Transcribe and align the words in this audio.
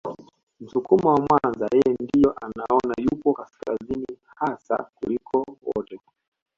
Msukuma 0.59 1.09
wa 1.13 1.21
Mwanza 1.29 1.67
yeye 1.73 1.97
ndio 1.99 2.35
anaona 2.45 2.93
yupo 2.97 3.33
kaskazini 3.33 4.17
hasa 4.35 4.89
kuliko 4.95 5.45
wote 5.65 5.99